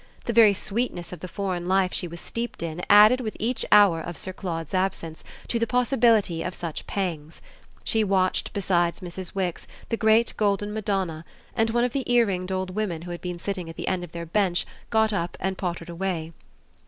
[0.25, 4.01] The very sweetness of the foreign life she was steeped in added with each hour
[4.01, 7.39] of Sir Claude's absence to the possibility of such pangs.
[7.83, 9.35] She watched beside Mrs.
[9.35, 11.23] Wix the great golden Madonna,
[11.55, 14.03] and one of the ear ringed old women who had been sitting at the end
[14.03, 16.33] of their bench got up and pottered away.